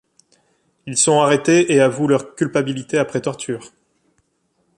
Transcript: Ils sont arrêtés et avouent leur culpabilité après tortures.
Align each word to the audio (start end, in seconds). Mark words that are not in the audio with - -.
Ils 0.87 0.97
sont 0.97 1.21
arrêtés 1.21 1.71
et 1.71 1.79
avouent 1.79 2.07
leur 2.07 2.33
culpabilité 2.33 2.97
après 2.97 3.21
tortures. 3.21 3.71